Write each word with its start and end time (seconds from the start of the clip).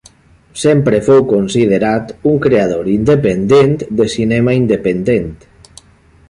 Sempre 0.59 1.01
fou 1.07 1.19
considerat 1.31 2.09
un 2.31 2.39
creador 2.45 2.89
independent 2.95 3.77
de 4.01 4.09
cinema 4.15 4.57
independent. 4.63 5.31